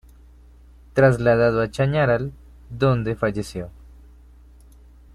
Trasladado 0.93 1.61
a 1.61 1.69
Chañaral, 1.69 2.33
donde 2.71 3.13
falleció. 3.13 3.69